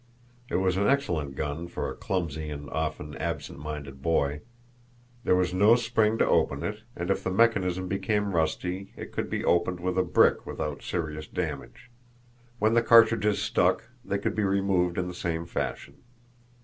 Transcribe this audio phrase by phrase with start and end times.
[0.49, 4.41] It was an excellent gun for a clumsy and often absent minded boy.
[5.25, 9.29] There was no spring to open it, and if the mechanism became rusty it could
[9.29, 11.91] be opened with a brick without serious damage.
[12.57, 15.97] When the cartridges stuck they could be removed in the same fashion.